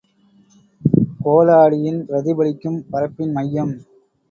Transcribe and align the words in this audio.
கோள 1.23 1.47
ஆடியின் 1.55 2.01
பிரதிபலிக்கும் 2.09 2.79
பரப்பின் 2.91 3.31
மையம். 3.31 3.73